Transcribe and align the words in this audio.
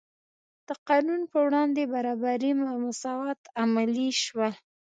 د 0.67 0.69
قانون 0.87 1.21
په 1.31 1.37
وړاندې 1.45 1.91
برابري 1.93 2.51
او 2.69 2.75
مساوات 2.85 3.39
عملي 3.63 4.09
شول. 4.23 4.53